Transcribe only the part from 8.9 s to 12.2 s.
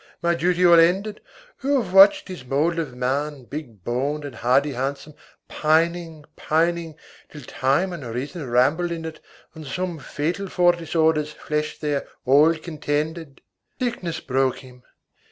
in it and some Fatal four disorders, fleshed there,